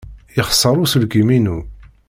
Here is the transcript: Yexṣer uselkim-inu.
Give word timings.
Yexṣer 0.35 0.75
uselkim-inu. 0.83 1.57